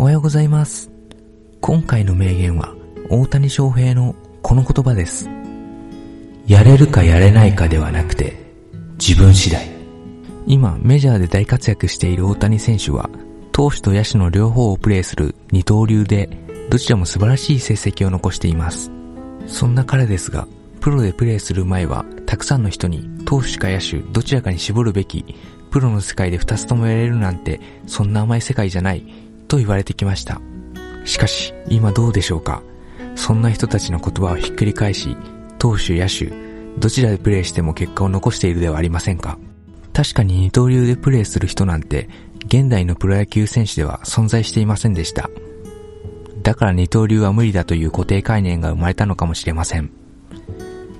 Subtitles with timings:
[0.00, 0.90] おはようございます。
[1.60, 2.74] 今回の名言は、
[3.10, 5.28] 大谷翔平のこの言葉です。
[6.46, 8.34] やれるかやれないかではなくて、
[8.98, 9.68] 自分次第。
[10.46, 13.10] 今、メジャーで大活躍している大谷選手は、
[13.52, 16.30] 投手と野手の両方をプレーする二刀流で、
[16.70, 18.90] どちらも素晴らしい成績を残しています。
[19.46, 20.48] そんな彼ですが、
[20.80, 25.26] プロでプレーする前は、たくさんの人に、投手か野手、どちらかに絞るべき、
[25.70, 29.04] プロの世界で二つともやれるなんて、そんな甘い世界じゃない、
[29.50, 30.40] と言われてきました。
[31.04, 32.62] しかし、今どうでしょうか？
[33.16, 35.16] そんな人たちの言葉をひっくり返し、
[35.58, 36.32] 投手、野手、
[36.78, 39.38] どちらでプレーしても結果を残しているではありませんか？
[39.92, 42.08] 確かに二刀流でプレーする人なんて、
[42.46, 45.28] 現代のプロ野球選手では存在していませんでした。
[46.42, 49.90] だから二刀流は無理だという固定概念が生まれたのかもしれません。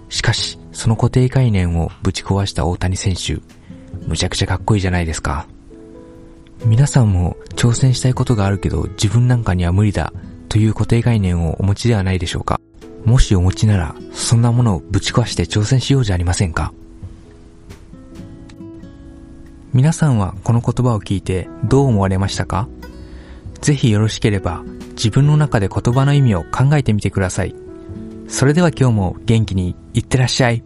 [0.09, 3.39] しかし、その固定概念をぶち壊した大谷選手、
[4.09, 5.47] むちゃくちゃかっこいいじゃないですか。
[6.65, 10.13] 皆さんも挑戦したいことがあるけど自分なんかには無理だ
[10.49, 12.61] という固定概念をお持ちではないでしょうか。
[13.05, 16.73] もしお持ちなら、そんなものをぶち壊して挑戦しようじゃありませんか。
[19.73, 22.69] 皆さんはこの言葉を聞いてどう思われましたか？
[23.61, 27.55] ぜひよろしければ自分の中で言葉の意味を考えてみてください。
[28.29, 30.63] それでは今日も元気にいってらっしゃい。